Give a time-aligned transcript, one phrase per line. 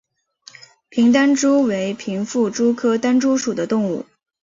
[0.89, 4.03] 平单蛛为平腹蛛科单蛛属的动物。